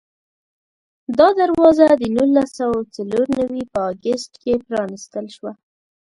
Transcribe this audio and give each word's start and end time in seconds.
دا 1.17 1.27
دروازه 1.39 1.87
د 2.01 2.03
نولس 2.15 2.49
سوه 2.59 2.77
څلور 2.95 3.25
نوي 3.39 3.63
په 3.71 3.79
اګست 3.91 4.31
کې 4.41 4.53
پرانستل 4.67 5.25
شوه. 5.35 5.51